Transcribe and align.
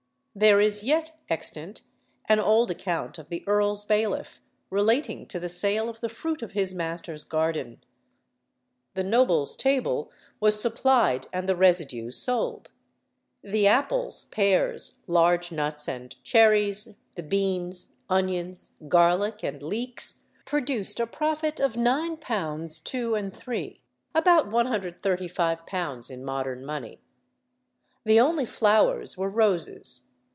There 0.33 0.61
is 0.61 0.81
yet 0.81 1.11
extant 1.29 1.81
an 2.29 2.39
old 2.39 2.71
account 2.71 3.17
of 3.17 3.27
the 3.27 3.43
earl's 3.45 3.83
bailiff, 3.83 4.39
relating 4.69 5.25
to 5.27 5.41
the 5.41 5.49
sale 5.49 5.89
of 5.89 5.99
the 5.99 6.07
fruit 6.07 6.41
of 6.41 6.53
his 6.53 6.73
master's 6.73 7.25
garden. 7.25 7.83
The 8.93 9.03
noble's 9.03 9.57
table 9.57 10.09
was 10.39 10.57
supplied 10.59 11.27
and 11.33 11.49
the 11.49 11.55
residue 11.57 12.11
sold. 12.11 12.71
The 13.43 13.67
apples, 13.67 14.23
pears, 14.31 15.01
large 15.05 15.51
nuts, 15.51 15.89
and 15.89 16.15
cherries, 16.23 16.87
the 17.15 17.23
beans, 17.23 17.97
onions, 18.09 18.77
garlic, 18.87 19.43
and 19.43 19.61
leeks, 19.61 20.27
produced 20.45 21.01
a 21.01 21.07
profit 21.07 21.59
of 21.59 21.73
£9: 21.73 22.83
2: 22.85 23.29
3 23.31 23.81
(about 24.15 24.49
£135 24.49 26.09
in 26.09 26.23
modern 26.23 26.65
money). 26.65 27.01
The 28.05 28.21
only 28.21 28.45
flowers 28.45 29.17
were 29.17 29.29
roses. 29.29 30.03